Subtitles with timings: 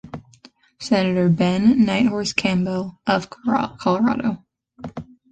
[0.79, 4.43] Senator Ben Nighthorse Campbell of Colorado.